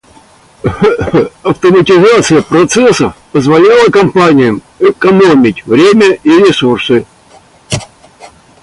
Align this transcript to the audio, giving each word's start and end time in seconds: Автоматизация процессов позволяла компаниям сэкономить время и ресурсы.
Автоматизация 1.43 2.41
процессов 2.41 3.13
позволяла 3.31 3.85
компаниям 3.91 4.63
сэкономить 4.79 5.63
время 5.67 6.15
и 6.23 6.29
ресурсы. 6.39 7.05